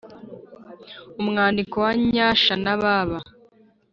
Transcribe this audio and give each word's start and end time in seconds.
Umwandiko 1.21 1.75
wa 1.85 1.91
nyasha 2.13 2.53
na 2.63 2.73
baba 2.81 3.19